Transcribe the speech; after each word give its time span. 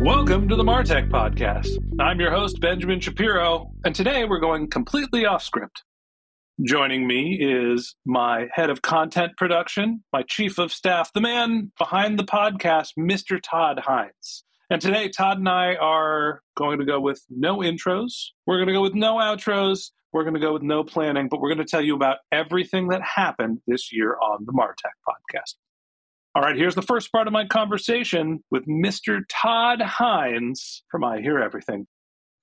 Welcome 0.00 0.48
to 0.48 0.56
the 0.56 0.64
Martech 0.64 1.10
Podcast. 1.10 1.68
I'm 2.00 2.18
your 2.18 2.30
host, 2.30 2.58
Benjamin 2.58 3.00
Shapiro, 3.00 3.70
and 3.84 3.94
today 3.94 4.24
we're 4.24 4.40
going 4.40 4.70
completely 4.70 5.26
off 5.26 5.42
script. 5.42 5.82
Joining 6.64 7.06
me 7.06 7.36
is 7.38 7.94
my 8.06 8.48
head 8.50 8.70
of 8.70 8.80
content 8.80 9.32
production, 9.36 10.02
my 10.10 10.22
chief 10.22 10.58
of 10.58 10.72
staff, 10.72 11.12
the 11.12 11.20
man 11.20 11.70
behind 11.76 12.18
the 12.18 12.24
podcast, 12.24 12.92
Mr. 12.98 13.38
Todd 13.42 13.80
Hines. 13.80 14.42
And 14.70 14.80
today, 14.80 15.10
Todd 15.10 15.36
and 15.36 15.48
I 15.50 15.74
are 15.74 16.40
going 16.56 16.78
to 16.78 16.86
go 16.86 16.98
with 16.98 17.22
no 17.28 17.58
intros. 17.58 18.28
We're 18.46 18.56
going 18.56 18.68
to 18.68 18.72
go 18.72 18.80
with 18.80 18.94
no 18.94 19.16
outros. 19.16 19.90
We're 20.14 20.24
going 20.24 20.32
to 20.32 20.40
go 20.40 20.54
with 20.54 20.62
no 20.62 20.82
planning, 20.82 21.28
but 21.28 21.42
we're 21.42 21.50
going 21.54 21.58
to 21.58 21.70
tell 21.70 21.82
you 21.82 21.94
about 21.94 22.16
everything 22.32 22.88
that 22.88 23.02
happened 23.02 23.58
this 23.66 23.92
year 23.92 24.16
on 24.16 24.46
the 24.46 24.52
Martech 24.52 24.96
podcast. 25.06 25.56
All 26.32 26.42
right, 26.42 26.54
here's 26.54 26.76
the 26.76 26.82
first 26.82 27.10
part 27.10 27.26
of 27.26 27.32
my 27.32 27.44
conversation 27.44 28.44
with 28.52 28.64
Mr. 28.68 29.22
Todd 29.28 29.82
Hines 29.82 30.84
from 30.88 31.02
I 31.02 31.20
Hear 31.20 31.40
Everything. 31.40 31.88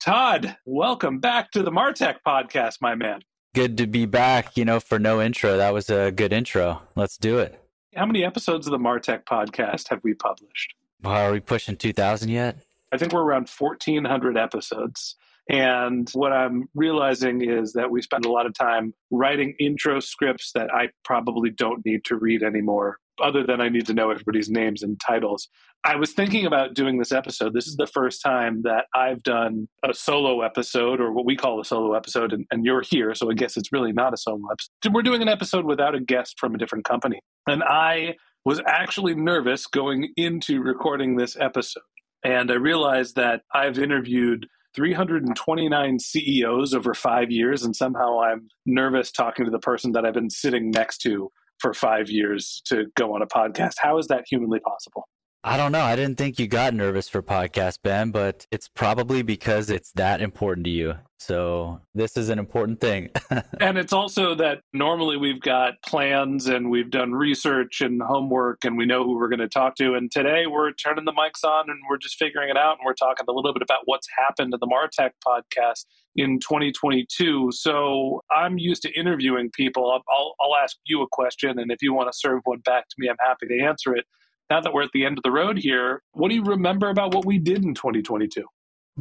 Todd, 0.04 0.58
welcome 0.66 1.20
back 1.20 1.52
to 1.52 1.64
the 1.64 1.72
Martech 1.72 2.16
podcast, 2.28 2.80
my 2.82 2.96
man. 2.96 3.22
Good 3.56 3.78
to 3.78 3.88
be 3.88 4.06
back, 4.06 4.58
you 4.58 4.66
know, 4.66 4.82
for 4.82 5.00
no 5.00 5.22
intro. 5.22 5.56
That 5.56 5.74
was 5.74 5.90
a 5.90 6.12
good 6.12 6.34
intro. 6.34 6.82
Let's 6.98 7.16
do 7.16 7.40
it. 7.40 7.64
How 7.96 8.06
many 8.06 8.26
episodes 8.26 8.68
of 8.68 8.72
the 8.72 8.78
Martech 8.78 9.24
podcast 9.24 9.88
have 9.88 10.02
we 10.04 10.14
published? 10.14 10.74
Well, 11.02 11.14
are 11.14 11.32
we 11.32 11.40
pushing 11.40 11.78
2000 11.78 12.28
yet? 12.28 12.58
I 12.92 12.98
think 12.98 13.14
we're 13.14 13.24
around 13.24 13.50
1400 13.50 14.38
episodes. 14.38 15.16
And 15.50 16.10
what 16.10 16.34
I'm 16.34 16.68
realizing 16.76 17.42
is 17.42 17.72
that 17.72 17.90
we 17.90 18.02
spend 18.02 18.26
a 18.26 18.32
lot 18.32 18.48
of 18.48 18.54
time 18.54 18.94
writing 19.12 19.56
intro 19.62 20.02
scripts 20.02 20.52
that 20.56 20.74
I 20.74 20.90
probably 21.06 21.52
don't 21.52 21.86
need 21.86 22.04
to 22.04 22.18
read 22.18 22.44
anymore 22.44 23.00
other 23.22 23.44
than 23.44 23.62
I 23.62 23.70
need 23.70 23.86
to 23.88 23.94
know 23.94 24.10
everybody's 24.12 24.50
names 24.50 24.84
and 24.84 25.00
titles. 25.00 25.48
I 25.84 25.96
was 25.96 26.12
thinking 26.12 26.46
about 26.46 26.74
doing 26.74 26.98
this 26.98 27.12
episode. 27.12 27.54
This 27.54 27.68
is 27.68 27.76
the 27.76 27.88
first 27.88 28.22
time 28.22 28.64
that 28.64 28.86
I've 28.94 29.24
done 29.24 29.68
a 29.84 29.94
solo 29.94 30.42
episode, 30.42 31.00
or 31.00 31.12
what 31.12 31.26
we 31.26 31.36
call 31.36 31.62
a 31.62 31.66
solo 31.66 31.94
episode, 31.94 32.34
and, 32.34 32.46
and, 32.52 32.66
you're 32.66 32.82
here, 32.82 33.14
so 33.16 33.30
I 33.30 33.34
guess 33.34 33.56
it's 33.56 33.72
really 33.72 33.94
not 33.94 34.14
a 34.14 34.18
solo 34.18 34.42
episode. 34.52 34.94
We're 34.94 35.04
doing 35.04 35.22
an 35.22 35.30
episode 35.30 35.66
without 35.66 35.96
a 35.96 36.00
guest 36.00 36.40
from 36.40 36.56
a 36.56 36.58
different 36.58 36.86
company. 36.86 37.22
And 37.48 37.64
I 37.64 38.16
was 38.44 38.60
actually 38.66 39.16
nervous 39.16 39.68
going 39.68 40.14
into 40.18 40.62
recording 40.62 41.16
this 41.16 41.38
episode. 41.40 41.84
And 42.24 42.52
I 42.52 42.56
realized 42.56 43.16
that 43.16 43.42
I've 43.54 43.78
interviewed 43.78 44.48
329 44.76 46.00
CEOs 46.00 46.74
over 46.74 46.94
five 46.94 47.32
years, 47.32 47.64
and 47.64 47.76
somehow 47.76 48.22
I'm 48.22 48.48
nervous 48.66 49.12
talking 49.12 49.46
to 49.46 49.52
the 49.52 49.60
person 49.60 49.94
that 49.94 50.06
I've 50.06 50.14
been 50.14 50.30
sitting 50.30 50.70
next 50.70 51.00
to 51.00 51.32
for 51.60 51.74
five 51.74 52.10
years 52.10 52.62
to 52.66 52.86
go 52.96 53.16
on 53.16 53.22
a 53.22 53.28
podcast. 53.28 53.76
How 53.80 53.98
is 53.98 54.08
that 54.08 54.26
humanly 54.30 54.60
possible? 54.60 55.08
I 55.44 55.56
don't 55.56 55.72
know. 55.72 55.84
I 55.84 55.96
didn't 55.96 56.18
think 56.18 56.40
you 56.40 56.48
got 56.48 56.74
nervous 56.74 57.08
for 57.08 57.22
podcast, 57.22 57.80
Ben, 57.84 58.12
but 58.12 58.46
it's 58.52 58.68
probably 58.68 59.22
because 59.22 59.70
it's 59.70 59.92
that 59.94 60.20
important 60.20 60.66
to 60.66 60.72
you. 60.72 60.96
So 61.20 61.82
this 61.96 62.18
is 62.18 62.30
an 62.30 62.38
important 62.38 62.80
thing. 62.80 63.10
and 63.60 63.78
it's 63.78 63.94
also 63.94 64.36
that 64.36 64.62
normally 64.74 65.18
we've 65.18 65.42
got 65.42 65.74
plans 65.86 66.48
and 66.48 66.70
we've 66.70 66.90
done 66.90 67.12
research 67.12 67.82
and 67.82 68.02
homework 68.02 68.66
and 68.66 68.78
we 68.78 68.86
know 68.86 69.04
who 69.04 69.16
we're 69.16 69.30
going 69.30 69.40
to 69.40 69.48
talk 69.48 69.76
to. 69.76 69.96
And 69.96 70.12
today 70.12 70.48
we're 70.48 70.74
turning 70.74 71.06
the 71.06 71.14
mics 71.14 71.48
on 71.48 71.70
and 71.70 71.80
we're 71.90 71.98
just 71.98 72.18
figuring 72.18 72.50
it 72.50 72.58
out 72.58 72.78
and 72.78 72.86
we're 72.86 72.94
talking 72.94 73.26
a 73.28 73.32
little 73.32 73.54
bit 73.54 73.62
about 73.62 73.82
what's 73.86 74.08
happened 74.18 74.52
to 74.52 74.58
the 74.58 74.68
Martech 74.68 75.12
podcast 75.26 75.86
in 76.16 76.40
2022. 76.40 77.52
So 77.52 78.22
I'm 78.36 78.58
used 78.58 78.82
to 78.84 78.92
interviewing 79.00 79.50
people. 79.54 79.92
I'll, 79.92 80.36
I'll, 80.42 80.56
ask 80.62 80.76
you 80.86 81.04
a 81.04 81.08
question, 81.12 81.60
and 81.60 81.72
if 81.72 81.78
you 81.82 81.94
want 81.94 82.12
to 82.12 82.18
serve 82.18 82.42
one 82.46 82.60
back 82.60 82.88
to 82.90 82.96
me, 82.98 83.10
I'm 83.10 83.18
happy 83.20 83.48
to 83.48 83.64
answer 83.64 83.96
it 83.96 84.06
now 84.50 84.62
that 84.62 84.74
we're 84.74 84.84
at 84.84 84.92
the 84.94 85.06
end 85.06 85.18
of 85.18 85.24
the 85.24 85.32
road 85.32 85.58
here, 85.58 86.02
what 86.14 86.30
do 86.30 86.36
you 86.36 86.44
remember 86.44 86.90
about 86.90 87.14
what 87.14 87.26
we 87.26 87.38
did 87.38 87.64
in 87.64 87.74
2022? 87.74 88.46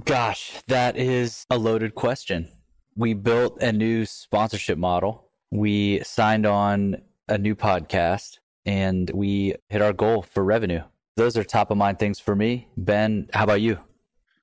Gosh, 0.05 0.53
that 0.67 0.97
is 0.97 1.47
a 1.51 1.57
loaded 1.57 1.95
question. 1.95 2.49
We 2.97 3.15
built 3.15 3.63
a 3.63 3.73
new 3.73 4.05
sponsorship 4.05 4.79
model. 4.79 5.31
We 5.51 6.03
signed 6.03 6.47
on 6.47 7.03
a 7.29 7.39
new 7.39 7.55
podcast 7.55 8.39
and 8.65 9.11
we 9.15 9.55
hit 9.69 9.81
our 9.81 9.93
goal 9.93 10.23
for 10.23 10.45
revenue. 10.45 10.83
Those 11.17 11.37
are 11.37 11.45
top 11.45 11.71
of 11.71 11.79
mind 11.79 11.99
things 11.99 12.19
for 12.19 12.35
me. 12.37 12.69
Ben, 12.77 13.29
how 13.33 13.45
about 13.45 13.61
you? 13.61 13.79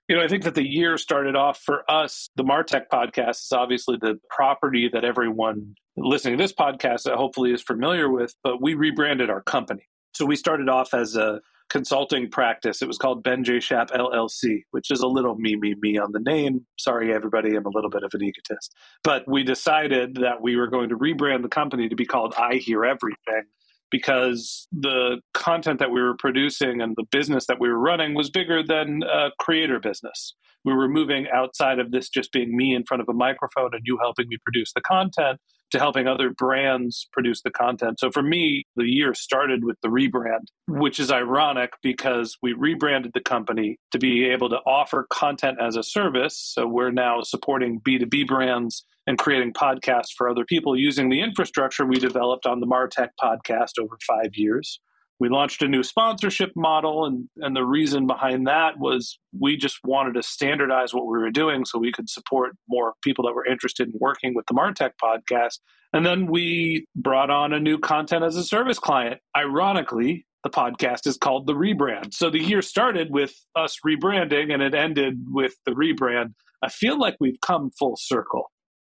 You 0.08 0.16
know, 0.18 0.24
I 0.24 0.28
think 0.28 0.44
that 0.44 0.56
the 0.56 0.68
year 0.68 0.97
started 0.97 1.35
off 1.35 1.59
for 1.59 1.90
us. 1.90 2.30
The 2.35 2.44
Martech 2.44 2.85
podcast 2.91 3.44
is 3.44 3.52
obviously 3.52 3.97
the 4.02 4.20
property 4.30 4.90
that 4.91 5.06
everyone 5.06 5.75
listening 5.96 6.38
to 6.38 6.44
this 6.44 6.53
podcast 6.53 7.09
hopefully 7.14 7.52
is 7.53 7.62
familiar 7.62 8.09
with, 8.09 8.35
but 8.44 8.62
we 8.62 8.74
rebranded 8.74 9.30
our 9.30 9.41
company. 9.41 9.88
So 10.13 10.25
we 10.25 10.35
started 10.35 10.69
off 10.69 10.94
as 10.94 11.16
a 11.16 11.41
consulting 11.69 12.29
practice. 12.29 12.81
It 12.81 12.88
was 12.88 12.97
called 12.97 13.24
Ben 13.24 13.44
J. 13.44 13.59
Shap 13.59 13.90
LLC, 13.90 14.62
which 14.72 14.91
is 14.91 15.01
a 15.01 15.07
little 15.07 15.35
me, 15.35 15.56
me, 15.56 15.75
me 15.81 15.97
on 15.97 16.12
the 16.12 16.19
name. 16.19 16.66
Sorry, 16.78 17.12
everybody, 17.12 17.56
I'm 17.56 17.66
a 17.66 17.72
little 17.74 17.90
bit 17.90 18.03
of 18.03 18.12
an 18.13 18.22
egotist. 18.22 18.75
But 19.03 19.23
we 19.28 19.44
decided 19.44 20.16
that 20.18 20.41
we 20.41 20.56
were 20.56 20.68
going 20.68 20.90
to 20.90 20.97
rebrand 20.97 21.41
the 21.41 21.50
company 21.50 21.90
to 21.90 21.96
be 21.96 22.06
called 22.06 22.35
I 22.38 22.56
Hear 22.56 22.85
Everything 22.85 23.44
because 23.90 24.68
the 24.72 25.19
content 25.34 25.79
that 25.79 25.91
we 25.91 26.02
were 26.02 26.16
producing 26.18 26.81
and 26.81 26.96
the 26.96 27.06
business 27.12 27.47
that 27.47 27.59
we 27.59 27.69
were 27.69 27.79
running 27.79 28.13
was 28.13 28.29
bigger 28.29 28.63
than 28.63 29.03
a 29.03 29.31
creator 29.40 29.79
business. 29.79 30.35
We 30.66 30.73
were 30.73 30.88
moving 30.88 31.28
outside 31.34 31.79
of 31.79 31.91
this 31.91 32.09
just 32.09 32.31
being 32.31 32.56
me 32.56 32.75
in 32.75 32.85
front 32.85 33.02
of 33.02 33.09
a 33.09 33.13
microphone 33.13 33.72
and 33.73 33.81
you 33.84 33.97
helping 34.02 34.28
me 34.29 34.38
produce 34.44 34.73
the 34.73 34.81
content 34.81 35.40
to 35.73 35.79
helping 35.79 36.07
other 36.07 36.29
brands 36.29 37.08
produce 37.11 37.41
the 37.41 37.49
content. 37.49 37.99
So 37.99 38.11
for 38.11 38.22
me, 38.22 38.64
the 38.75 38.85
year 38.85 39.16
started 39.16 39.66
with 39.66 39.75
the 39.81 39.90
rebrand, 39.90 40.46
which 40.67 40.99
is 40.99 41.11
ironic 41.11 41.73
because 41.81 42.37
we 42.43 42.53
rebranded 42.53 43.11
the 43.14 43.22
company 43.22 43.78
to 43.91 43.97
be 43.97 44.25
able 44.29 44.49
to 44.49 44.58
offer 44.67 45.08
content 45.09 45.58
as 45.59 45.75
a 45.75 45.81
service. 45.81 46.37
So 46.53 46.67
we're 46.67 46.91
now 46.91 47.22
supporting 47.22 47.81
B2B 47.81 48.28
brands 48.28 48.85
and 49.08 49.17
creating 49.17 49.53
podcasts 49.53 50.14
for 50.16 50.29
other 50.29 50.46
people 50.46 50.78
using 50.78 51.09
the 51.09 51.22
infrastructure 51.22 51.85
we 51.87 51.97
developed 51.97 52.46
on 52.46 52.59
the 52.59 52.67
Martech 52.67 53.09
podcast 53.20 53.79
over 53.81 53.97
five 54.08 54.35
years 54.35 54.79
we 55.19 55.29
launched 55.29 55.61
a 55.61 55.67
new 55.67 55.83
sponsorship 55.83 56.51
model 56.55 57.05
and, 57.05 57.29
and 57.37 57.55
the 57.55 57.63
reason 57.63 58.07
behind 58.07 58.47
that 58.47 58.77
was 58.77 59.19
we 59.39 59.55
just 59.55 59.79
wanted 59.83 60.13
to 60.15 60.23
standardize 60.23 60.93
what 60.93 61.05
we 61.05 61.17
were 61.17 61.31
doing 61.31 61.65
so 61.65 61.79
we 61.79 61.91
could 61.91 62.09
support 62.09 62.55
more 62.67 62.93
people 63.03 63.25
that 63.25 63.33
were 63.33 63.45
interested 63.45 63.87
in 63.87 63.93
working 63.99 64.33
with 64.33 64.45
the 64.47 64.53
martech 64.53 64.91
podcast. 65.01 65.59
And 65.93 66.05
then 66.05 66.25
we 66.25 66.87
brought 66.95 67.29
on 67.29 67.53
a 67.53 67.59
new 67.59 67.77
content 67.77 68.23
as 68.23 68.35
a 68.35 68.43
service 68.43 68.79
client. 68.79 69.21
Ironically 69.37 70.25
the 70.43 70.49
podcast 70.49 71.07
is 71.07 71.17
called 71.17 71.47
the 71.47 71.53
rebrand. 71.53 72.13
So 72.13 72.29
the 72.29 72.39
year 72.39 72.61
started 72.61 73.09
with 73.11 73.33
us 73.55 73.77
rebranding 73.85 74.53
and 74.53 74.61
it 74.61 74.75
ended 74.75 75.19
with 75.29 75.53
the 75.65 75.71
rebrand. 75.71 76.33
I 76.61 76.69
feel 76.69 76.99
like 76.99 77.15
we've 77.19 77.39
come 77.41 77.71
full 77.71 77.95
circle. 77.95 78.51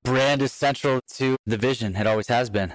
Brand 0.05 0.43
is 0.43 0.53
central 0.53 1.01
to 1.15 1.37
the 1.47 1.57
vision. 1.57 1.97
It 1.97 2.07
always 2.07 2.29
has 2.29 2.51
been. 2.51 2.73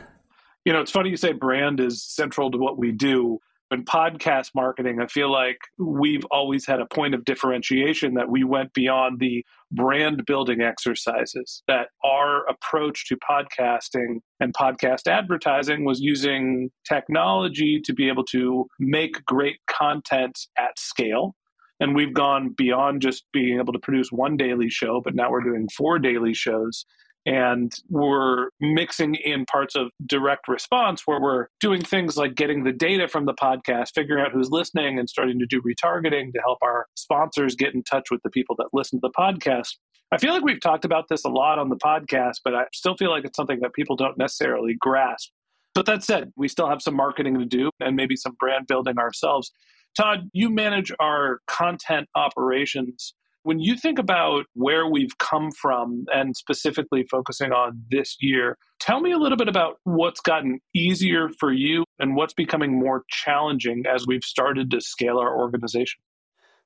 You 0.65 0.73
know, 0.73 0.81
it's 0.81 0.91
funny 0.91 1.09
you 1.09 1.17
say 1.17 1.33
brand 1.33 1.79
is 1.79 2.03
central 2.03 2.51
to 2.51 2.57
what 2.57 2.77
we 2.77 2.91
do. 2.91 3.39
In 3.71 3.85
podcast 3.85 4.49
marketing, 4.55 4.99
I 4.99 5.05
feel 5.05 5.31
like 5.31 5.59
we've 5.77 6.25
always 6.31 6.65
had 6.65 6.79
a 6.79 6.87
point 6.87 7.13
of 7.13 7.23
differentiation 7.23 8.15
that 8.15 8.27
we 8.27 8.43
went 8.43 8.73
beyond 8.73 9.19
the 9.19 9.45
brand 9.71 10.25
building 10.25 10.61
exercises, 10.61 11.61
that 11.67 11.89
our 12.03 12.47
approach 12.47 13.07
to 13.09 13.17
podcasting 13.17 14.21
and 14.39 14.55
podcast 14.55 15.07
advertising 15.07 15.85
was 15.85 15.99
using 16.01 16.71
technology 16.83 17.79
to 17.85 17.93
be 17.93 18.07
able 18.07 18.25
to 18.25 18.65
make 18.79 19.23
great 19.25 19.57
content 19.67 20.47
at 20.57 20.79
scale 20.79 21.35
and 21.79 21.95
we've 21.95 22.13
gone 22.13 22.49
beyond 22.49 23.01
just 23.01 23.25
being 23.31 23.59
able 23.59 23.73
to 23.73 23.79
produce 23.79 24.11
one 24.11 24.35
daily 24.35 24.69
show, 24.69 25.01
but 25.01 25.15
now 25.15 25.31
we're 25.31 25.43
doing 25.43 25.67
four 25.75 25.97
daily 25.97 26.33
shows. 26.33 26.85
And 27.25 27.73
we're 27.89 28.49
mixing 28.59 29.15
in 29.15 29.45
parts 29.45 29.75
of 29.75 29.91
direct 30.05 30.47
response 30.47 31.03
where 31.05 31.19
we're 31.19 31.47
doing 31.59 31.81
things 31.81 32.17
like 32.17 32.35
getting 32.35 32.63
the 32.63 32.71
data 32.71 33.07
from 33.07 33.25
the 33.25 33.33
podcast, 33.33 33.93
figuring 33.93 34.25
out 34.25 34.31
who's 34.31 34.49
listening, 34.49 34.97
and 34.97 35.09
starting 35.09 35.37
to 35.39 35.45
do 35.45 35.61
retargeting 35.61 36.31
to 36.33 36.39
help 36.39 36.59
our 36.61 36.87
sponsors 36.95 37.55
get 37.55 37.73
in 37.73 37.83
touch 37.83 38.09
with 38.09 38.21
the 38.23 38.29
people 38.29 38.55
that 38.57 38.69
listen 38.73 38.99
to 38.99 39.07
the 39.07 39.13
podcast. 39.17 39.75
I 40.11 40.17
feel 40.17 40.33
like 40.33 40.43
we've 40.43 40.61
talked 40.61 40.85
about 40.85 41.07
this 41.07 41.23
a 41.23 41.29
lot 41.29 41.59
on 41.59 41.69
the 41.69 41.75
podcast, 41.75 42.37
but 42.43 42.55
I 42.55 42.63
still 42.73 42.97
feel 42.97 43.11
like 43.11 43.25
it's 43.25 43.35
something 43.35 43.59
that 43.61 43.73
people 43.73 43.95
don't 43.95 44.17
necessarily 44.17 44.75
grasp. 44.79 45.29
But 45.75 45.85
that 45.85 46.03
said, 46.03 46.31
we 46.35 46.47
still 46.47 46.67
have 46.67 46.81
some 46.81 46.95
marketing 46.95 47.37
to 47.37 47.45
do 47.45 47.69
and 47.79 47.95
maybe 47.95 48.15
some 48.15 48.35
brand 48.39 48.65
building 48.67 48.97
ourselves. 48.97 49.51
Todd, 49.95 50.29
you 50.33 50.49
manage 50.49 50.91
our 50.99 51.41
content 51.47 52.07
operations. 52.15 53.13
When 53.43 53.59
you 53.59 53.77
think 53.77 53.99
about 53.99 54.45
where 54.53 54.87
we've 54.87 55.17
come 55.17 55.51
from 55.51 56.05
and 56.13 56.35
specifically 56.35 57.03
focusing 57.03 57.51
on 57.53 57.81
this 57.89 58.17
year, 58.19 58.57
tell 58.79 58.99
me 58.99 59.11
a 59.11 59.17
little 59.17 59.37
bit 59.37 59.47
about 59.47 59.77
what's 59.85 60.19
gotten 60.19 60.59
easier 60.75 61.29
for 61.39 61.53
you 61.53 61.85
and 61.99 62.15
what's 62.15 62.33
becoming 62.33 62.77
more 62.77 63.03
challenging 63.09 63.85
as 63.87 64.05
we've 64.05 64.23
started 64.23 64.69
to 64.71 64.81
scale 64.81 65.19
our 65.19 65.37
organization. 65.37 66.01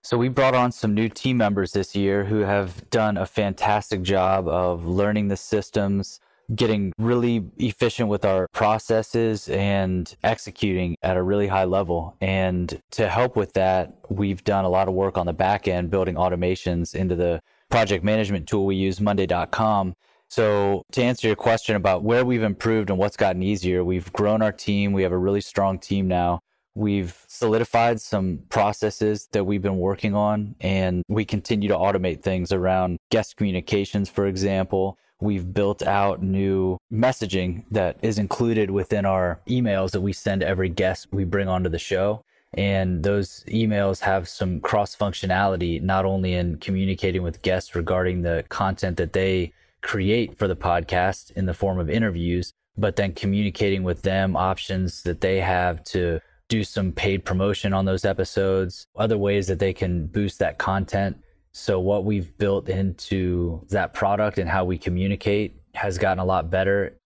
So, 0.01 0.17
we 0.17 0.27
brought 0.27 0.55
on 0.55 0.71
some 0.71 0.93
new 0.93 1.07
team 1.07 1.37
members 1.37 1.71
this 1.71 1.95
year 1.95 2.25
who 2.25 2.39
have 2.39 2.89
done 2.89 3.15
a 3.15 3.25
fantastic 3.25 4.01
job 4.01 4.49
of 4.49 4.85
learning 4.85 5.29
the 5.29 5.37
systems, 5.37 6.19
getting 6.55 6.93
really 6.97 7.45
efficient 7.57 8.09
with 8.09 8.25
our 8.25 8.47
processes 8.53 9.49
and 9.49 10.15
executing 10.23 10.95
at 11.01 11.17
a 11.17 11.23
really 11.23 11.47
high 11.47 11.65
level. 11.65 12.15
And 12.21 12.81
to 12.91 13.09
help 13.09 13.35
with 13.35 13.53
that, 13.53 13.95
we've 14.09 14.43
done 14.43 14.65
a 14.65 14.69
lot 14.69 14.87
of 14.87 14.93
work 14.93 15.17
on 15.17 15.25
the 15.25 15.33
back 15.33 15.67
end, 15.67 15.89
building 15.89 16.15
automations 16.15 16.95
into 16.95 17.15
the 17.15 17.41
project 17.69 18.03
management 18.03 18.47
tool 18.47 18.65
we 18.65 18.75
use, 18.75 19.01
Monday.com. 19.01 19.95
So, 20.29 20.83
to 20.93 21.03
answer 21.03 21.27
your 21.27 21.35
question 21.35 21.75
about 21.75 22.01
where 22.01 22.25
we've 22.25 22.41
improved 22.41 22.89
and 22.89 22.97
what's 22.97 23.15
gotten 23.15 23.43
easier, 23.43 23.83
we've 23.83 24.11
grown 24.13 24.41
our 24.41 24.51
team. 24.51 24.91
We 24.91 25.03
have 25.03 25.11
a 25.11 25.17
really 25.17 25.41
strong 25.41 25.77
team 25.77 26.07
now. 26.07 26.39
We've 26.75 27.15
solidified 27.27 28.01
some 28.01 28.39
processes 28.49 29.27
that 29.31 29.43
we've 29.43 29.61
been 29.61 29.77
working 29.77 30.15
on, 30.15 30.55
and 30.59 31.03
we 31.07 31.23
continue 31.23 31.69
to 31.69 31.75
automate 31.75 32.23
things 32.23 32.51
around 32.51 32.97
guest 33.11 33.37
communications, 33.37 34.09
for 34.09 34.25
example. 34.25 34.97
We've 35.23 35.53
built 35.53 35.81
out 35.83 36.21
new 36.21 36.77
messaging 36.91 37.63
that 37.71 37.97
is 38.01 38.19
included 38.19 38.69
within 38.69 39.05
our 39.05 39.39
emails 39.47 39.91
that 39.91 40.01
we 40.01 40.11
send 40.11 40.43
every 40.43 40.67
guest 40.67 41.07
we 41.13 41.23
bring 41.23 41.47
onto 41.47 41.69
the 41.69 41.79
show. 41.79 42.25
And 42.55 43.03
those 43.03 43.45
emails 43.47 44.01
have 44.01 44.27
some 44.27 44.59
cross 44.59 44.97
functionality, 44.97 45.81
not 45.81 46.03
only 46.03 46.33
in 46.33 46.57
communicating 46.57 47.23
with 47.23 47.41
guests 47.41 47.73
regarding 47.73 48.21
the 48.21 48.43
content 48.49 48.97
that 48.97 49.13
they 49.13 49.53
create 49.81 50.37
for 50.37 50.49
the 50.49 50.57
podcast 50.57 51.31
in 51.31 51.45
the 51.45 51.53
form 51.53 51.79
of 51.79 51.89
interviews, 51.89 52.51
but 52.77 52.97
then 52.97 53.13
communicating 53.13 53.83
with 53.83 54.01
them 54.01 54.35
options 54.35 55.03
that 55.03 55.21
they 55.21 55.39
have 55.39 55.81
to 55.85 56.19
do 56.49 56.65
some 56.65 56.91
paid 56.91 57.23
promotion 57.23 57.71
on 57.73 57.85
those 57.85 58.03
episodes, 58.03 58.85
other 58.97 59.17
ways 59.17 59.47
that 59.47 59.59
they 59.59 59.71
can 59.71 60.05
boost 60.07 60.39
that 60.39 60.57
content. 60.57 61.15
So 61.53 61.79
what 61.79 62.03
we've 62.03 62.35
built 62.37 62.67
into 62.67 63.65
that 63.69 63.93
product 63.93 64.39
and 64.39 64.49
how 64.49 64.65
we 64.65 64.77
communicate 64.79 65.61
has 65.75 65.99
gotten 65.99 66.19
a 66.19 66.25
lot 66.25 66.49
better. 66.49 66.97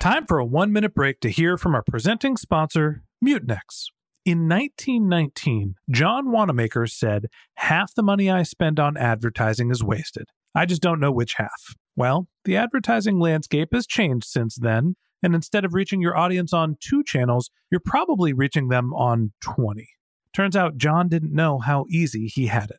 Time 0.00 0.26
for 0.26 0.38
a 0.38 0.44
one 0.44 0.72
minute 0.72 0.94
break 0.94 1.20
to 1.20 1.30
hear 1.30 1.56
from 1.56 1.74
our 1.74 1.82
presenting 1.82 2.36
sponsor, 2.36 3.02
Mutinex. 3.24 3.86
In 4.26 4.48
1919, 4.48 5.76
John 5.90 6.30
Wanamaker 6.30 6.86
said, 6.86 7.26
Half 7.54 7.94
the 7.94 8.02
money 8.02 8.30
I 8.30 8.42
spend 8.42 8.78
on 8.78 8.98
advertising 8.98 9.70
is 9.70 9.82
wasted. 9.82 10.26
I 10.54 10.66
just 10.66 10.82
don't 10.82 11.00
know 11.00 11.12
which 11.12 11.34
half. 11.34 11.74
Well, 11.96 12.28
the 12.44 12.56
advertising 12.56 13.18
landscape 13.18 13.70
has 13.72 13.86
changed 13.86 14.26
since 14.26 14.56
then, 14.56 14.96
and 15.22 15.34
instead 15.34 15.64
of 15.64 15.72
reaching 15.72 16.02
your 16.02 16.16
audience 16.16 16.52
on 16.52 16.76
two 16.80 17.02
channels, 17.02 17.50
you're 17.70 17.80
probably 17.82 18.34
reaching 18.34 18.68
them 18.68 18.92
on 18.92 19.32
20. 19.40 19.88
Turns 20.34 20.54
out 20.54 20.76
John 20.76 21.08
didn't 21.08 21.34
know 21.34 21.58
how 21.58 21.86
easy 21.90 22.26
he 22.26 22.46
had 22.46 22.70
it. 22.70 22.78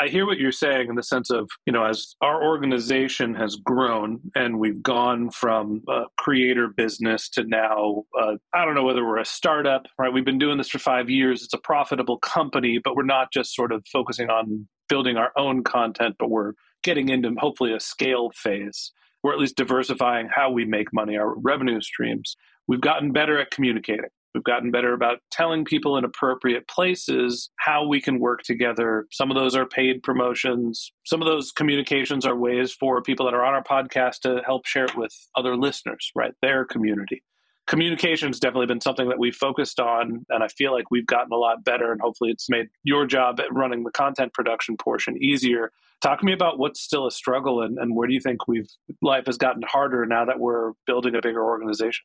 I 0.00 0.06
hear 0.06 0.26
what 0.26 0.38
you're 0.38 0.52
saying 0.52 0.88
in 0.88 0.94
the 0.94 1.02
sense 1.02 1.28
of, 1.28 1.50
you 1.66 1.72
know, 1.72 1.84
as 1.84 2.14
our 2.20 2.44
organization 2.44 3.34
has 3.34 3.56
grown 3.56 4.20
and 4.36 4.60
we've 4.60 4.80
gone 4.80 5.30
from 5.30 5.82
a 5.88 6.02
creator 6.16 6.68
business 6.68 7.28
to 7.30 7.42
now, 7.42 8.04
uh, 8.20 8.36
I 8.54 8.64
don't 8.64 8.76
know 8.76 8.84
whether 8.84 9.04
we're 9.04 9.18
a 9.18 9.24
startup, 9.24 9.86
right? 9.98 10.12
We've 10.12 10.24
been 10.24 10.38
doing 10.38 10.56
this 10.56 10.68
for 10.68 10.78
five 10.78 11.10
years. 11.10 11.42
It's 11.42 11.52
a 11.52 11.58
profitable 11.58 12.18
company, 12.18 12.78
but 12.82 12.94
we're 12.94 13.02
not 13.02 13.32
just 13.32 13.56
sort 13.56 13.72
of 13.72 13.84
focusing 13.92 14.30
on 14.30 14.68
building 14.88 15.16
our 15.16 15.32
own 15.36 15.64
content, 15.64 16.14
but 16.20 16.30
we're 16.30 16.52
getting 16.84 17.08
into 17.08 17.34
hopefully 17.36 17.72
a 17.72 17.80
scale 17.80 18.30
phase. 18.36 18.92
We're 19.24 19.32
at 19.32 19.40
least 19.40 19.56
diversifying 19.56 20.28
how 20.32 20.52
we 20.52 20.64
make 20.64 20.92
money, 20.92 21.16
our 21.16 21.34
revenue 21.34 21.80
streams. 21.80 22.36
We've 22.68 22.80
gotten 22.80 23.10
better 23.10 23.40
at 23.40 23.50
communicating. 23.50 24.10
We've 24.34 24.44
gotten 24.44 24.70
better 24.70 24.92
about 24.92 25.18
telling 25.30 25.64
people 25.64 25.96
in 25.96 26.04
appropriate 26.04 26.68
places 26.68 27.50
how 27.58 27.86
we 27.86 28.00
can 28.00 28.20
work 28.20 28.42
together. 28.42 29.06
Some 29.10 29.30
of 29.30 29.36
those 29.36 29.56
are 29.56 29.66
paid 29.66 30.02
promotions. 30.02 30.92
Some 31.06 31.22
of 31.22 31.28
those 31.28 31.50
communications 31.50 32.26
are 32.26 32.36
ways 32.36 32.72
for 32.72 33.02
people 33.02 33.26
that 33.26 33.34
are 33.34 33.44
on 33.44 33.54
our 33.54 33.64
podcast 33.64 34.20
to 34.20 34.42
help 34.44 34.66
share 34.66 34.84
it 34.84 34.96
with 34.96 35.12
other 35.34 35.56
listeners, 35.56 36.12
right? 36.14 36.32
Their 36.42 36.64
community. 36.64 37.22
Communication 37.66 38.28
has 38.28 38.40
definitely 38.40 38.66
been 38.66 38.80
something 38.80 39.08
that 39.10 39.18
we've 39.18 39.36
focused 39.36 39.78
on, 39.78 40.24
and 40.30 40.42
I 40.42 40.48
feel 40.48 40.72
like 40.72 40.90
we've 40.90 41.06
gotten 41.06 41.32
a 41.32 41.36
lot 41.36 41.64
better. 41.64 41.92
And 41.92 42.00
hopefully, 42.00 42.30
it's 42.30 42.48
made 42.48 42.68
your 42.82 43.04
job 43.04 43.40
at 43.40 43.52
running 43.52 43.84
the 43.84 43.90
content 43.90 44.32
production 44.32 44.78
portion 44.78 45.22
easier. 45.22 45.70
Talk 46.00 46.20
to 46.20 46.24
me 46.24 46.32
about 46.32 46.58
what's 46.58 46.80
still 46.80 47.06
a 47.06 47.10
struggle, 47.10 47.60
and, 47.60 47.76
and 47.78 47.94
where 47.94 48.08
do 48.08 48.14
you 48.14 48.20
think 48.20 48.48
we've 48.48 48.68
life 49.02 49.26
has 49.26 49.36
gotten 49.36 49.62
harder 49.66 50.06
now 50.06 50.24
that 50.24 50.40
we're 50.40 50.72
building 50.86 51.14
a 51.14 51.20
bigger 51.20 51.44
organization? 51.44 52.04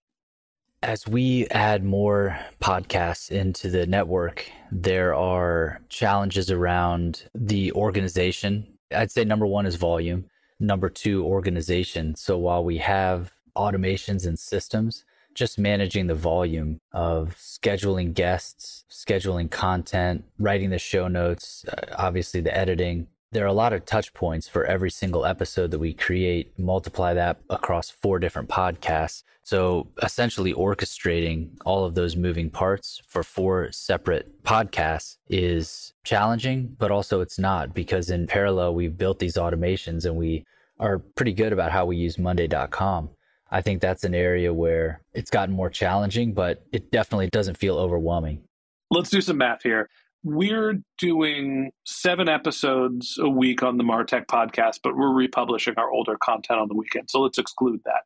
As 0.84 1.08
we 1.08 1.48
add 1.48 1.86
more 1.86 2.38
podcasts 2.62 3.32
into 3.32 3.70
the 3.70 3.88
network, 3.88 4.52
there 4.70 5.16
are 5.16 5.80
challenges 5.88 6.52
around 6.52 7.24
the 7.34 7.72
organization. 7.72 8.68
I'd 8.94 9.10
say 9.10 9.24
number 9.24 9.46
one 9.46 9.66
is 9.66 9.78
volume, 9.78 10.26
number 10.60 10.90
two, 10.90 11.24
organization. 11.24 12.16
So 12.16 12.38
while 12.38 12.66
we 12.66 12.80
have 12.80 13.32
automations 13.56 14.28
and 14.28 14.38
systems, 14.38 15.06
just 15.34 15.58
managing 15.58 16.08
the 16.08 16.16
volume 16.16 16.82
of 16.92 17.38
scheduling 17.38 18.14
guests, 18.14 18.84
scheduling 18.92 19.50
content, 19.50 20.26
writing 20.38 20.70
the 20.70 20.80
show 20.80 21.08
notes, 21.08 21.64
uh, 21.66 21.96
obviously 21.98 22.42
the 22.42 22.56
editing. 22.56 23.08
There 23.34 23.44
are 23.44 23.48
a 23.48 23.54
lot 23.54 23.74
of 23.74 23.84
touch 23.84 24.14
points 24.14 24.48
for 24.48 24.64
every 24.66 24.92
single 24.92 25.26
episode 25.26 25.72
that 25.72 25.80
we 25.80 25.92
create. 25.92 26.54
Multiply 26.60 27.16
that 27.16 27.40
across 27.50 27.90
four 27.90 28.20
different 28.20 28.48
podcasts. 28.48 29.24
So 29.42 29.88
essentially 30.04 30.54
orchestrating 30.54 31.50
all 31.66 31.84
of 31.84 31.96
those 31.96 32.16
moving 32.16 32.52
parts 32.52 33.02
for 33.08 33.24
four 33.24 33.72
separate 33.72 34.44
podcasts 34.44 35.18
is 35.30 35.94
challenging, 36.04 36.76
but 36.78 36.92
also 36.92 37.22
it's 37.22 37.40
not 37.40 37.74
because 37.74 38.12
in 38.12 38.28
parallel, 38.28 38.76
we've 38.76 39.00
built 39.00 39.18
these 39.18 39.36
automations 39.36 40.06
and 40.06 40.16
we 40.16 40.46
are 40.80 41.00
pretty 41.00 41.34
good 41.34 41.54
about 41.54 41.72
how 41.72 41.88
we 41.88 41.98
use 41.98 42.20
Monday.com. 42.20 43.10
I 43.50 43.62
think 43.62 43.82
that's 43.82 44.04
an 44.04 44.14
area 44.14 44.54
where 44.54 45.02
it's 45.14 45.32
gotten 45.32 45.56
more 45.56 45.72
challenging, 45.72 46.34
but 46.34 46.64
it 46.72 46.92
definitely 46.92 47.30
doesn't 47.32 47.58
feel 47.58 47.78
overwhelming. 47.78 48.44
Let's 48.92 49.10
do 49.10 49.22
some 49.22 49.38
math 49.38 49.64
here. 49.64 49.90
We're 50.24 50.82
doing 50.98 51.72
seven 51.86 52.30
episodes 52.30 53.18
a 53.20 53.30
week 53.30 53.62
on 53.62 53.78
the 53.78 53.84
Martech 53.84 54.26
podcast, 54.28 54.80
but 54.84 54.96
we're 54.96 55.14
republishing 55.14 55.74
our 55.78 55.92
older 55.92 56.18
content 56.18 56.60
on 56.60 56.70
the 56.70 56.76
weekend. 56.76 57.10
So 57.10 57.22
let's 57.22 57.38
exclude 57.38 57.82
that. 57.86 58.02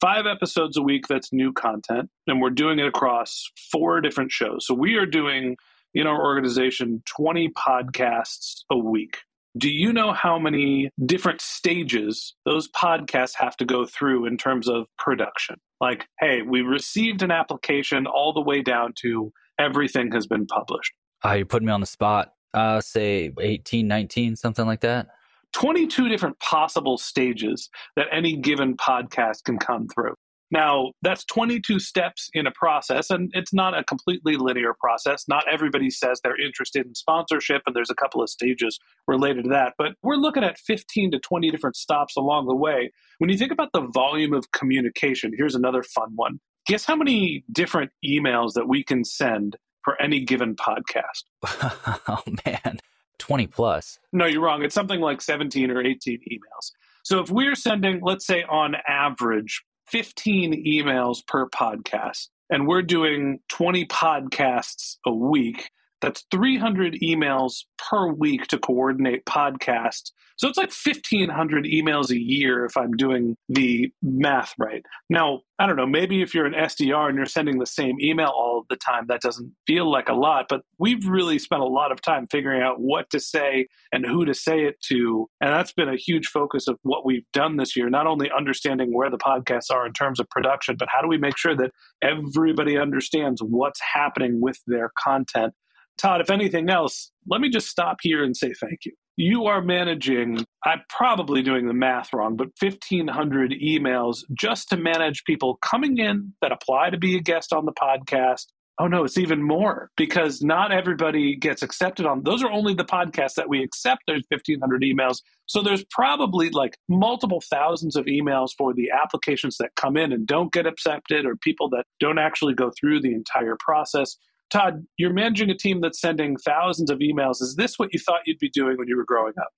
Five 0.00 0.26
episodes 0.26 0.76
a 0.76 0.82
week, 0.82 1.06
that's 1.06 1.32
new 1.32 1.52
content. 1.52 2.10
And 2.26 2.40
we're 2.40 2.50
doing 2.50 2.78
it 2.78 2.86
across 2.86 3.50
four 3.70 4.00
different 4.00 4.32
shows. 4.32 4.66
So 4.66 4.74
we 4.74 4.96
are 4.96 5.06
doing 5.06 5.56
in 5.94 6.06
our 6.06 6.20
organization 6.20 7.02
20 7.06 7.50
podcasts 7.50 8.62
a 8.70 8.78
week 8.78 9.18
do 9.58 9.68
you 9.68 9.92
know 9.92 10.12
how 10.12 10.38
many 10.38 10.90
different 11.04 11.40
stages 11.40 12.34
those 12.44 12.68
podcasts 12.70 13.34
have 13.36 13.56
to 13.56 13.64
go 13.64 13.84
through 13.84 14.26
in 14.26 14.36
terms 14.36 14.68
of 14.68 14.86
production? 14.96 15.56
Like, 15.80 16.06
hey, 16.20 16.42
we 16.42 16.62
received 16.62 17.22
an 17.22 17.30
application 17.30 18.06
all 18.06 18.32
the 18.32 18.40
way 18.40 18.62
down 18.62 18.92
to 19.00 19.32
everything 19.58 20.12
has 20.12 20.26
been 20.26 20.46
published. 20.46 20.92
Uh, 21.24 21.32
you 21.32 21.44
put 21.44 21.62
me 21.62 21.72
on 21.72 21.80
the 21.80 21.86
spot. 21.86 22.32
Uh, 22.52 22.80
say 22.80 23.32
18, 23.40 23.86
19, 23.86 24.36
something 24.36 24.66
like 24.66 24.80
that. 24.80 25.08
22 25.52 26.08
different 26.08 26.38
possible 26.38 26.96
stages 26.96 27.70
that 27.96 28.06
any 28.12 28.36
given 28.36 28.76
podcast 28.76 29.44
can 29.44 29.58
come 29.58 29.88
through. 29.88 30.14
Now, 30.52 30.90
that's 31.02 31.24
22 31.26 31.78
steps 31.78 32.28
in 32.34 32.46
a 32.46 32.50
process, 32.50 33.10
and 33.10 33.30
it's 33.34 33.52
not 33.52 33.78
a 33.78 33.84
completely 33.84 34.36
linear 34.36 34.74
process. 34.80 35.26
Not 35.28 35.44
everybody 35.48 35.90
says 35.90 36.20
they're 36.22 36.40
interested 36.40 36.86
in 36.86 36.94
sponsorship, 36.96 37.62
and 37.66 37.76
there's 37.76 37.90
a 37.90 37.94
couple 37.94 38.20
of 38.20 38.28
stages 38.28 38.78
related 39.06 39.44
to 39.44 39.50
that. 39.50 39.74
But 39.78 39.92
we're 40.02 40.16
looking 40.16 40.42
at 40.42 40.58
15 40.58 41.12
to 41.12 41.20
20 41.20 41.50
different 41.50 41.76
stops 41.76 42.16
along 42.16 42.46
the 42.46 42.56
way. 42.56 42.90
When 43.18 43.30
you 43.30 43.38
think 43.38 43.52
about 43.52 43.70
the 43.72 43.88
volume 43.94 44.32
of 44.32 44.50
communication, 44.50 45.30
here's 45.36 45.54
another 45.54 45.84
fun 45.84 46.10
one. 46.16 46.40
Guess 46.66 46.84
how 46.84 46.96
many 46.96 47.44
different 47.52 47.92
emails 48.04 48.54
that 48.54 48.68
we 48.68 48.82
can 48.82 49.04
send 49.04 49.56
for 49.82 50.00
any 50.00 50.20
given 50.20 50.56
podcast? 50.56 51.24
oh, 52.08 52.22
man. 52.46 52.80
20 53.18 53.46
plus. 53.46 53.98
No, 54.12 54.26
you're 54.26 54.42
wrong. 54.42 54.62
It's 54.62 54.74
something 54.74 55.00
like 55.00 55.20
17 55.20 55.70
or 55.70 55.80
18 55.82 56.20
emails. 56.32 56.72
So 57.02 57.20
if 57.20 57.30
we're 57.30 57.54
sending, 57.54 58.00
let's 58.02 58.26
say 58.26 58.42
on 58.42 58.74
average, 58.86 59.62
15 59.88 60.64
emails 60.66 61.26
per 61.26 61.48
podcast, 61.48 62.28
and 62.50 62.66
we're 62.66 62.82
doing 62.82 63.40
20 63.48 63.86
podcasts 63.86 64.96
a 65.06 65.12
week. 65.12 65.70
That's 66.00 66.24
300 66.30 66.98
emails 67.02 67.64
per 67.78 68.12
week 68.12 68.46
to 68.48 68.58
coordinate 68.58 69.24
podcasts 69.26 70.12
so 70.40 70.48
it's 70.48 70.56
like 70.56 70.72
1,500 70.72 71.66
emails 71.66 72.08
a 72.08 72.18
year 72.18 72.64
if 72.64 72.74
I'm 72.74 72.92
doing 72.92 73.36
the 73.50 73.92
math 74.00 74.54
right. 74.58 74.82
Now, 75.10 75.42
I 75.58 75.66
don't 75.66 75.76
know, 75.76 75.84
maybe 75.84 76.22
if 76.22 76.34
you're 76.34 76.46
an 76.46 76.54
SDR 76.54 77.10
and 77.10 77.16
you're 77.18 77.26
sending 77.26 77.58
the 77.58 77.66
same 77.66 78.00
email 78.00 78.28
all 78.28 78.64
the 78.70 78.76
time, 78.76 79.04
that 79.08 79.20
doesn't 79.20 79.52
feel 79.66 79.92
like 79.92 80.08
a 80.08 80.14
lot, 80.14 80.46
but 80.48 80.62
we've 80.78 81.06
really 81.06 81.38
spent 81.38 81.60
a 81.60 81.66
lot 81.66 81.92
of 81.92 82.00
time 82.00 82.26
figuring 82.30 82.62
out 82.62 82.80
what 82.80 83.10
to 83.10 83.20
say 83.20 83.66
and 83.92 84.06
who 84.06 84.24
to 84.24 84.32
say 84.32 84.60
it 84.60 84.80
to. 84.88 85.28
And 85.42 85.52
that's 85.52 85.74
been 85.74 85.90
a 85.90 85.96
huge 85.96 86.28
focus 86.28 86.68
of 86.68 86.78
what 86.84 87.04
we've 87.04 87.30
done 87.34 87.58
this 87.58 87.76
year, 87.76 87.90
not 87.90 88.06
only 88.06 88.30
understanding 88.34 88.94
where 88.94 89.10
the 89.10 89.18
podcasts 89.18 89.70
are 89.70 89.86
in 89.86 89.92
terms 89.92 90.18
of 90.20 90.30
production, 90.30 90.76
but 90.78 90.88
how 90.90 91.02
do 91.02 91.08
we 91.08 91.18
make 91.18 91.36
sure 91.36 91.54
that 91.56 91.72
everybody 92.00 92.78
understands 92.78 93.42
what's 93.42 93.80
happening 93.92 94.40
with 94.40 94.58
their 94.66 94.90
content. 94.98 95.52
Todd, 95.98 96.20
if 96.20 96.30
anything 96.30 96.70
else, 96.70 97.12
let 97.28 97.40
me 97.40 97.50
just 97.50 97.68
stop 97.68 97.98
here 98.00 98.24
and 98.24 98.36
say 98.36 98.52
thank 98.54 98.84
you 98.84 98.92
you 99.20 99.44
are 99.44 99.60
managing, 99.60 100.44
I'm 100.64 100.80
probably 100.88 101.42
doing 101.42 101.66
the 101.66 101.74
math 101.74 102.12
wrong, 102.12 102.36
but 102.36 102.48
1,500 102.58 103.52
emails 103.52 104.20
just 104.32 104.70
to 104.70 104.76
manage 104.76 105.24
people 105.24 105.58
coming 105.60 105.98
in 105.98 106.32
that 106.40 106.52
apply 106.52 106.90
to 106.90 106.98
be 106.98 107.16
a 107.16 107.20
guest 107.20 107.52
on 107.52 107.66
the 107.66 107.72
podcast. 107.72 108.46
Oh 108.78 108.86
no, 108.86 109.04
it's 109.04 109.18
even 109.18 109.42
more 109.42 109.90
because 109.98 110.40
not 110.40 110.72
everybody 110.72 111.36
gets 111.36 111.60
accepted 111.60 112.06
on 112.06 112.22
those 112.22 112.42
are 112.42 112.50
only 112.50 112.72
the 112.72 112.84
podcasts 112.84 113.34
that 113.34 113.46
we 113.46 113.62
accept. 113.62 114.04
There's 114.06 114.24
1,500 114.30 114.80
emails. 114.80 115.18
So 115.44 115.60
there's 115.60 115.84
probably 115.90 116.48
like 116.48 116.78
multiple 116.88 117.42
thousands 117.50 117.94
of 117.94 118.06
emails 118.06 118.52
for 118.56 118.72
the 118.72 118.90
applications 118.90 119.58
that 119.58 119.74
come 119.76 119.98
in 119.98 120.12
and 120.12 120.26
don't 120.26 120.50
get 120.50 120.66
accepted 120.66 121.26
or 121.26 121.36
people 121.36 121.68
that 121.70 121.84
don't 121.98 122.18
actually 122.18 122.54
go 122.54 122.72
through 122.80 123.02
the 123.02 123.12
entire 123.12 123.56
process. 123.60 124.16
Todd, 124.50 124.84
you're 124.96 125.12
managing 125.12 125.50
a 125.50 125.56
team 125.56 125.80
that's 125.80 126.00
sending 126.00 126.36
thousands 126.36 126.90
of 126.90 126.98
emails. 126.98 127.40
Is 127.40 127.54
this 127.56 127.78
what 127.78 127.92
you 127.92 127.98
thought 127.98 128.20
you'd 128.26 128.38
be 128.38 128.50
doing 128.50 128.76
when 128.76 128.88
you 128.88 128.96
were 128.96 129.04
growing 129.04 129.34
up? 129.40 129.48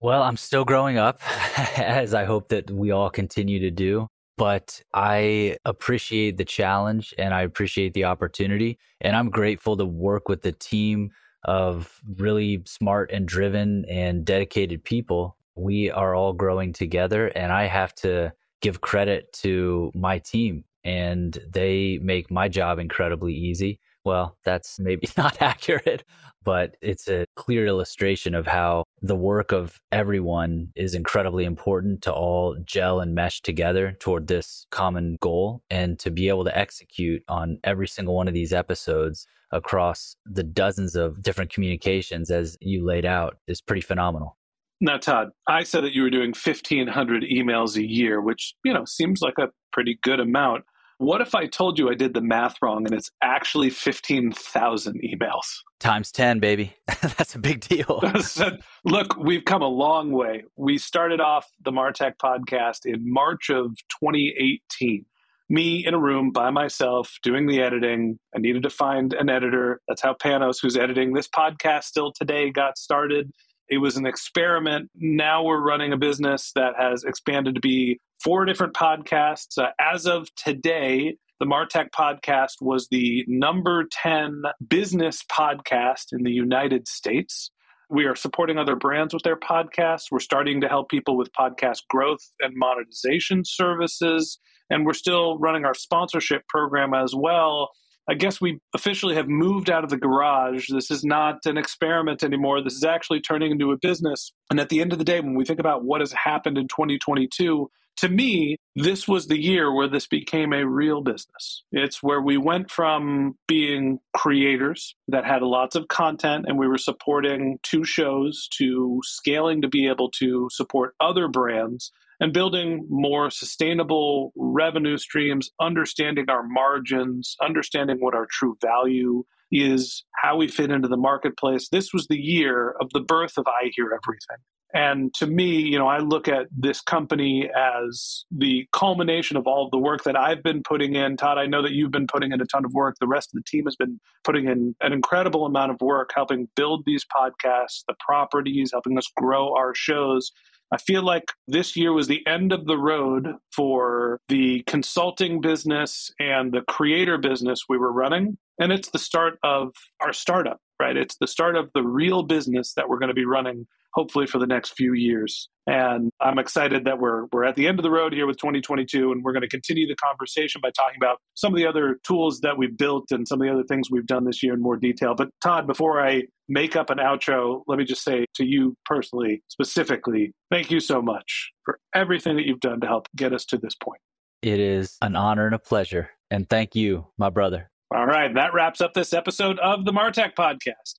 Well, 0.00 0.22
I'm 0.22 0.36
still 0.36 0.64
growing 0.64 0.96
up, 0.96 1.20
as 1.76 2.14
I 2.14 2.24
hope 2.24 2.50
that 2.50 2.70
we 2.70 2.92
all 2.92 3.10
continue 3.10 3.58
to 3.60 3.70
do. 3.70 4.06
But 4.36 4.80
I 4.94 5.56
appreciate 5.64 6.36
the 6.36 6.44
challenge 6.44 7.12
and 7.18 7.34
I 7.34 7.42
appreciate 7.42 7.94
the 7.94 8.04
opportunity. 8.04 8.78
And 9.00 9.16
I'm 9.16 9.30
grateful 9.30 9.76
to 9.76 9.84
work 9.84 10.28
with 10.28 10.42
the 10.42 10.52
team 10.52 11.10
of 11.44 12.00
really 12.16 12.62
smart 12.64 13.10
and 13.10 13.26
driven 13.26 13.84
and 13.86 14.24
dedicated 14.24 14.84
people. 14.84 15.36
We 15.56 15.90
are 15.90 16.14
all 16.14 16.32
growing 16.32 16.72
together, 16.72 17.28
and 17.28 17.52
I 17.52 17.66
have 17.66 17.94
to 17.96 18.32
give 18.60 18.80
credit 18.80 19.32
to 19.32 19.90
my 19.94 20.18
team, 20.18 20.64
and 20.84 21.36
they 21.48 21.98
make 22.00 22.30
my 22.30 22.48
job 22.48 22.78
incredibly 22.78 23.34
easy. 23.34 23.80
Well, 24.08 24.38
that's 24.42 24.80
maybe 24.80 25.06
not 25.18 25.42
accurate, 25.42 26.02
but 26.42 26.78
it's 26.80 27.08
a 27.08 27.26
clear 27.36 27.66
illustration 27.66 28.34
of 28.34 28.46
how 28.46 28.84
the 29.02 29.14
work 29.14 29.52
of 29.52 29.78
everyone 29.92 30.72
is 30.74 30.94
incredibly 30.94 31.44
important 31.44 32.00
to 32.02 32.12
all 32.12 32.56
gel 32.64 33.00
and 33.00 33.14
mesh 33.14 33.42
together 33.42 33.94
toward 34.00 34.26
this 34.26 34.66
common 34.70 35.18
goal 35.20 35.62
and 35.68 35.98
to 35.98 36.10
be 36.10 36.30
able 36.30 36.44
to 36.46 36.58
execute 36.58 37.22
on 37.28 37.58
every 37.64 37.86
single 37.86 38.14
one 38.14 38.28
of 38.28 38.32
these 38.32 38.54
episodes 38.54 39.26
across 39.52 40.16
the 40.24 40.42
dozens 40.42 40.96
of 40.96 41.22
different 41.22 41.52
communications 41.52 42.30
as 42.30 42.56
you 42.62 42.86
laid 42.86 43.04
out 43.04 43.36
is 43.46 43.60
pretty 43.60 43.82
phenomenal. 43.82 44.38
Now, 44.80 44.96
Todd, 44.96 45.32
I 45.46 45.64
said 45.64 45.84
that 45.84 45.92
you 45.92 46.00
were 46.00 46.10
doing 46.10 46.28
1,500 46.28 47.24
emails 47.24 47.76
a 47.76 47.86
year, 47.86 48.22
which, 48.22 48.54
you 48.64 48.72
know, 48.72 48.86
seems 48.86 49.20
like 49.20 49.36
a 49.38 49.48
pretty 49.70 49.98
good 50.02 50.18
amount. 50.20 50.64
What 50.98 51.20
if 51.20 51.36
I 51.36 51.46
told 51.46 51.78
you 51.78 51.88
I 51.90 51.94
did 51.94 52.12
the 52.12 52.20
math 52.20 52.56
wrong 52.60 52.84
and 52.84 52.92
it's 52.92 53.12
actually 53.22 53.70
15,000 53.70 55.00
emails? 55.00 55.62
Times 55.78 56.10
10, 56.10 56.40
baby. 56.40 56.74
That's 56.86 57.36
a 57.36 57.38
big 57.38 57.60
deal. 57.60 58.02
Look, 58.84 59.16
we've 59.16 59.44
come 59.44 59.62
a 59.62 59.68
long 59.68 60.10
way. 60.10 60.42
We 60.56 60.76
started 60.76 61.20
off 61.20 61.46
the 61.64 61.70
Martech 61.70 62.16
podcast 62.16 62.84
in 62.84 63.12
March 63.12 63.48
of 63.48 63.76
2018. 64.00 65.04
Me 65.48 65.86
in 65.86 65.94
a 65.94 65.98
room 65.98 66.32
by 66.32 66.50
myself 66.50 67.16
doing 67.22 67.46
the 67.46 67.62
editing. 67.62 68.18
I 68.34 68.40
needed 68.40 68.64
to 68.64 68.70
find 68.70 69.14
an 69.14 69.30
editor. 69.30 69.80
That's 69.86 70.02
how 70.02 70.14
Panos, 70.14 70.56
who's 70.60 70.76
editing 70.76 71.14
this 71.14 71.28
podcast 71.28 71.84
still 71.84 72.12
today, 72.12 72.50
got 72.50 72.76
started. 72.76 73.32
It 73.68 73.78
was 73.78 73.96
an 73.96 74.06
experiment. 74.06 74.90
Now 74.94 75.42
we're 75.44 75.60
running 75.60 75.92
a 75.92 75.98
business 75.98 76.52
that 76.54 76.74
has 76.78 77.04
expanded 77.04 77.54
to 77.54 77.60
be 77.60 78.00
four 78.22 78.44
different 78.44 78.74
podcasts. 78.74 79.58
Uh, 79.58 79.70
as 79.78 80.06
of 80.06 80.34
today, 80.36 81.16
the 81.38 81.46
Martech 81.46 81.90
podcast 81.90 82.54
was 82.60 82.88
the 82.90 83.24
number 83.28 83.84
10 84.02 84.42
business 84.68 85.22
podcast 85.30 86.06
in 86.12 86.22
the 86.22 86.32
United 86.32 86.88
States. 86.88 87.50
We 87.90 88.06
are 88.06 88.16
supporting 88.16 88.58
other 88.58 88.74
brands 88.74 89.14
with 89.14 89.22
their 89.22 89.36
podcasts. 89.36 90.06
We're 90.10 90.18
starting 90.18 90.60
to 90.62 90.68
help 90.68 90.88
people 90.88 91.16
with 91.16 91.32
podcast 91.32 91.80
growth 91.88 92.20
and 92.40 92.54
monetization 92.56 93.44
services. 93.44 94.38
And 94.70 94.84
we're 94.84 94.94
still 94.94 95.38
running 95.38 95.64
our 95.64 95.74
sponsorship 95.74 96.46
program 96.48 96.92
as 96.92 97.14
well 97.14 97.70
I 98.08 98.14
guess 98.14 98.40
we 98.40 98.58
officially 98.74 99.14
have 99.16 99.28
moved 99.28 99.68
out 99.68 99.84
of 99.84 99.90
the 99.90 99.98
garage. 99.98 100.68
This 100.70 100.90
is 100.90 101.04
not 101.04 101.44
an 101.44 101.58
experiment 101.58 102.24
anymore. 102.24 102.62
This 102.62 102.74
is 102.74 102.84
actually 102.84 103.20
turning 103.20 103.52
into 103.52 103.70
a 103.70 103.76
business. 103.76 104.32
And 104.50 104.58
at 104.58 104.70
the 104.70 104.80
end 104.80 104.92
of 104.92 104.98
the 104.98 105.04
day, 105.04 105.20
when 105.20 105.34
we 105.34 105.44
think 105.44 105.60
about 105.60 105.84
what 105.84 106.00
has 106.00 106.12
happened 106.12 106.56
in 106.56 106.68
2022, 106.68 107.70
to 107.98 108.08
me, 108.08 108.56
this 108.76 109.08
was 109.08 109.26
the 109.26 109.38
year 109.38 109.74
where 109.74 109.88
this 109.88 110.06
became 110.06 110.52
a 110.52 110.66
real 110.66 111.02
business. 111.02 111.64
It's 111.72 112.02
where 112.02 112.22
we 112.22 112.38
went 112.38 112.70
from 112.70 113.36
being 113.46 113.98
creators 114.16 114.94
that 115.08 115.26
had 115.26 115.42
lots 115.42 115.74
of 115.74 115.88
content 115.88 116.46
and 116.48 116.58
we 116.58 116.68
were 116.68 116.78
supporting 116.78 117.58
two 117.62 117.84
shows 117.84 118.48
to 118.56 119.00
scaling 119.04 119.62
to 119.62 119.68
be 119.68 119.88
able 119.88 120.10
to 120.12 120.48
support 120.50 120.94
other 121.00 121.28
brands 121.28 121.92
and 122.20 122.32
building 122.32 122.86
more 122.88 123.30
sustainable 123.30 124.32
revenue 124.36 124.98
streams, 124.98 125.50
understanding 125.60 126.28
our 126.28 126.42
margins, 126.42 127.36
understanding 127.42 127.98
what 128.00 128.14
our 128.14 128.26
true 128.30 128.56
value 128.60 129.24
is, 129.50 130.04
how 130.22 130.36
we 130.36 130.48
fit 130.48 130.70
into 130.70 130.88
the 130.88 130.96
marketplace. 130.96 131.68
This 131.70 131.92
was 131.92 132.06
the 132.08 132.18
year 132.18 132.74
of 132.80 132.90
the 132.92 133.00
birth 133.00 133.38
of 133.38 133.46
I 133.46 133.70
Hear 133.74 133.86
Everything. 133.86 134.38
And 134.74 135.14
to 135.14 135.26
me, 135.26 135.60
you 135.60 135.78
know, 135.78 135.86
I 135.86 135.98
look 135.98 136.28
at 136.28 136.46
this 136.54 136.82
company 136.82 137.48
as 137.56 138.26
the 138.30 138.66
culmination 138.72 139.38
of 139.38 139.46
all 139.46 139.64
of 139.64 139.70
the 139.70 139.78
work 139.78 140.04
that 140.04 140.14
I've 140.14 140.42
been 140.42 140.62
putting 140.62 140.94
in. 140.94 141.16
Todd, 141.16 141.38
I 141.38 141.46
know 141.46 141.62
that 141.62 141.72
you've 141.72 141.90
been 141.90 142.06
putting 142.06 142.32
in 142.32 142.40
a 142.42 142.44
ton 142.44 142.66
of 142.66 142.74
work. 142.74 142.96
The 143.00 143.06
rest 143.06 143.30
of 143.30 143.42
the 143.42 143.44
team 143.50 143.64
has 143.64 143.76
been 143.76 143.98
putting 144.24 144.46
in 144.46 144.74
an 144.82 144.92
incredible 144.92 145.46
amount 145.46 145.70
of 145.70 145.80
work 145.80 146.10
helping 146.14 146.48
build 146.54 146.82
these 146.84 147.04
podcasts, 147.04 147.82
the 147.88 147.94
properties, 147.98 148.70
helping 148.72 148.98
us 148.98 149.10
grow 149.16 149.54
our 149.54 149.74
shows. 149.74 150.32
I 150.72 150.76
feel 150.76 151.02
like 151.02 151.32
this 151.46 151.76
year 151.76 151.92
was 151.92 152.08
the 152.08 152.26
end 152.26 152.52
of 152.52 152.66
the 152.66 152.76
road 152.76 153.34
for 153.52 154.20
the 154.28 154.62
consulting 154.66 155.40
business 155.40 156.10
and 156.20 156.52
the 156.52 156.60
creator 156.62 157.16
business 157.16 157.64
we 157.68 157.78
were 157.78 157.92
running. 157.92 158.36
And 158.60 158.72
it's 158.72 158.90
the 158.90 158.98
start 158.98 159.38
of 159.42 159.70
our 160.00 160.12
startup, 160.12 160.60
right? 160.80 160.96
It's 160.96 161.16
the 161.16 161.26
start 161.26 161.56
of 161.56 161.70
the 161.74 161.82
real 161.82 162.22
business 162.22 162.74
that 162.74 162.88
we're 162.88 162.98
going 162.98 163.08
to 163.08 163.14
be 163.14 163.24
running 163.24 163.66
hopefully 163.94 164.26
for 164.26 164.38
the 164.38 164.46
next 164.46 164.74
few 164.74 164.92
years. 164.92 165.48
And 165.66 166.10
I'm 166.20 166.38
excited 166.38 166.84
that 166.84 166.98
we're 166.98 167.26
we're 167.32 167.44
at 167.44 167.56
the 167.56 167.66
end 167.66 167.78
of 167.78 167.82
the 167.82 167.90
road 167.90 168.12
here 168.12 168.26
with 168.26 168.36
2022 168.36 169.12
and 169.12 169.24
we're 169.24 169.32
going 169.32 169.42
to 169.42 169.48
continue 169.48 169.86
the 169.86 169.96
conversation 169.96 170.60
by 170.62 170.70
talking 170.70 170.96
about 170.96 171.18
some 171.34 171.52
of 171.52 171.58
the 171.58 171.66
other 171.66 171.98
tools 172.06 172.40
that 172.40 172.56
we've 172.56 172.76
built 172.76 173.06
and 173.10 173.26
some 173.26 173.40
of 173.40 173.46
the 173.46 173.52
other 173.52 173.64
things 173.64 173.90
we've 173.90 174.06
done 174.06 174.24
this 174.24 174.42
year 174.42 174.54
in 174.54 174.60
more 174.60 174.76
detail. 174.76 175.14
But 175.14 175.30
Todd, 175.42 175.66
before 175.66 176.04
I 176.04 176.24
make 176.48 176.76
up 176.76 176.90
an 176.90 176.98
outro, 176.98 177.62
let 177.66 177.78
me 177.78 177.84
just 177.84 178.02
say 178.02 178.26
to 178.34 178.44
you 178.44 178.76
personally, 178.84 179.42
specifically, 179.48 180.32
thank 180.50 180.70
you 180.70 180.80
so 180.80 181.02
much 181.02 181.50
for 181.64 181.78
everything 181.94 182.36
that 182.36 182.46
you've 182.46 182.60
done 182.60 182.80
to 182.80 182.86
help 182.86 183.08
get 183.16 183.32
us 183.32 183.44
to 183.46 183.58
this 183.58 183.74
point. 183.74 184.00
It 184.42 184.60
is 184.60 184.96
an 185.02 185.16
honor 185.16 185.46
and 185.46 185.54
a 185.54 185.58
pleasure. 185.58 186.10
And 186.30 186.48
thank 186.48 186.76
you, 186.76 187.06
my 187.18 187.30
brother. 187.30 187.70
All 187.94 188.04
right, 188.04 188.34
that 188.34 188.52
wraps 188.52 188.82
up 188.82 188.92
this 188.92 189.14
episode 189.14 189.58
of 189.60 189.86
the 189.86 189.92
Martech 189.92 190.34
Podcast. 190.34 190.96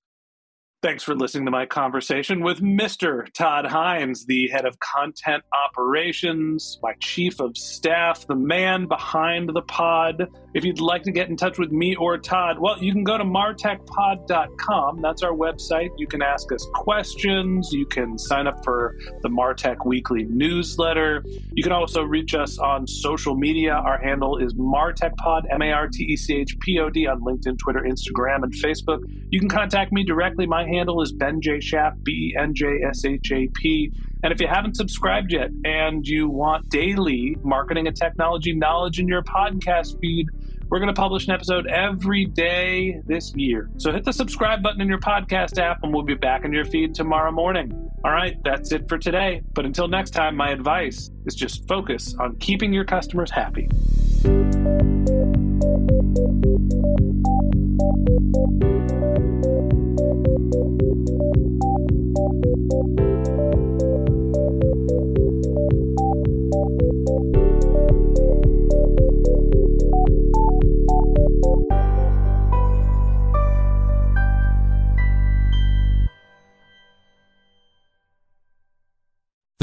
Thanks 0.81 1.03
for 1.03 1.13
listening 1.13 1.45
to 1.45 1.51
my 1.51 1.67
conversation 1.67 2.41
with 2.41 2.61
Mr. 2.61 3.31
Todd 3.33 3.67
Hines, 3.67 4.25
the 4.25 4.47
head 4.47 4.65
of 4.65 4.79
content 4.79 5.43
operations, 5.53 6.79
my 6.81 6.93
chief 6.99 7.39
of 7.39 7.55
staff, 7.55 8.25
the 8.25 8.35
man 8.35 8.87
behind 8.87 9.49
the 9.49 9.61
pod. 9.61 10.29
If 10.53 10.65
you'd 10.65 10.81
like 10.81 11.03
to 11.03 11.11
get 11.11 11.29
in 11.29 11.37
touch 11.37 11.59
with 11.59 11.71
me 11.71 11.95
or 11.95 12.17
Todd, 12.17 12.57
well, 12.59 12.81
you 12.81 12.91
can 12.91 13.03
go 13.03 13.17
to 13.17 13.23
martechpod.com. 13.23 15.01
That's 15.01 15.21
our 15.21 15.31
website. 15.31 15.89
You 15.97 16.07
can 16.07 16.21
ask 16.23 16.51
us 16.51 16.65
questions. 16.73 17.69
You 17.71 17.85
can 17.85 18.17
sign 18.17 18.47
up 18.47 18.63
for 18.63 18.95
the 19.21 19.29
Martech 19.29 19.85
weekly 19.85 20.25
newsletter. 20.25 21.23
You 21.53 21.61
can 21.61 21.71
also 21.71 22.01
reach 22.01 22.33
us 22.33 22.57
on 22.57 22.87
social 22.87 23.35
media. 23.35 23.73
Our 23.73 23.99
handle 23.99 24.37
is 24.37 24.53
martechpod, 24.55 25.43
M 25.51 25.61
A 25.61 25.71
R 25.71 25.87
T 25.87 26.03
E 26.05 26.17
C 26.17 26.37
H 26.37 26.57
P 26.59 26.79
O 26.79 26.89
D, 26.89 27.05
on 27.05 27.21
LinkedIn, 27.21 27.59
Twitter, 27.59 27.81
Instagram, 27.81 28.43
and 28.43 28.53
Facebook. 28.53 28.99
You 29.29 29.39
can 29.39 29.49
contact 29.49 29.91
me 29.91 30.03
directly. 30.03 30.47
My 30.47 30.65
handle 30.65 31.01
is 31.01 31.11
Ben 31.11 31.41
J. 31.41 31.59
Shap, 31.59 31.93
B 32.01 32.33
E 32.33 32.39
N 32.39 32.55
J 32.55 32.81
S 32.87 33.05
H 33.05 33.31
A 33.31 33.47
P. 33.53 33.91
And 34.23 34.33
if 34.33 34.41
you 34.41 34.47
haven't 34.47 34.75
subscribed 34.75 35.31
yet 35.31 35.49
and 35.63 36.05
you 36.05 36.27
want 36.27 36.69
daily 36.69 37.37
marketing 37.43 37.87
and 37.87 37.95
technology 37.95 38.53
knowledge 38.53 38.99
in 38.99 39.07
your 39.07 39.23
podcast 39.23 39.99
feed, 40.01 40.27
we're 40.69 40.79
going 40.79 40.93
to 40.93 40.99
publish 40.99 41.27
an 41.27 41.33
episode 41.33 41.65
every 41.67 42.25
day 42.25 43.01
this 43.07 43.33
year. 43.35 43.69
So 43.77 43.91
hit 43.91 44.03
the 44.03 44.13
subscribe 44.13 44.61
button 44.61 44.81
in 44.81 44.87
your 44.87 44.99
podcast 44.99 45.57
app 45.57 45.83
and 45.83 45.93
we'll 45.93 46.03
be 46.03 46.13
back 46.13 46.45
in 46.45 46.53
your 46.53 46.65
feed 46.65 46.93
tomorrow 46.93 47.31
morning. 47.31 47.89
All 48.03 48.11
right, 48.11 48.37
that's 48.43 48.71
it 48.71 48.87
for 48.87 48.97
today. 48.97 49.41
But 49.53 49.65
until 49.65 49.87
next 49.87 50.11
time, 50.11 50.35
my 50.35 50.51
advice 50.51 51.09
is 51.25 51.33
just 51.33 51.67
focus 51.67 52.15
on 52.19 52.35
keeping 52.37 52.71
your 52.71 52.85
customers 52.85 53.31
happy. 53.31 53.67